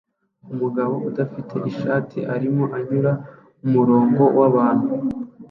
Umugabo 0.53 0.93
udafite 1.09 1.55
ishati 1.71 2.19
arimo 2.35 2.63
anyura 2.77 3.11
mumurongo 3.61 4.23
wabantu 4.39 4.87